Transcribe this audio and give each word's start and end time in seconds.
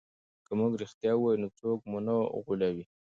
که 0.45 0.51
موږ 0.59 0.71
رښتیا 0.83 1.11
ووایو 1.15 1.41
نو 1.41 1.47
څوک 1.59 1.79
مو 1.89 1.99
نه 2.05 2.15
غولوي. 2.45 2.85